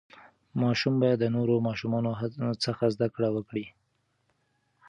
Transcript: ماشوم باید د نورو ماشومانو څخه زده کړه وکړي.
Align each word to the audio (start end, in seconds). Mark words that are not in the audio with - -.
ماشوم 0.61 0.95
باید 1.01 1.19
د 1.21 1.25
نورو 1.35 1.55
ماشومانو 1.67 2.11
څخه 2.63 2.83
زده 2.95 3.07
کړه 3.15 3.29
وکړي. 3.35 3.65